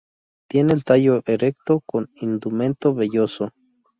Tiene 0.49 0.73
el 0.73 0.83
tallo 0.83 1.21
erecto, 1.27 1.81
con 1.85 2.09
indumento 2.15 2.95
velloso. 2.95 3.51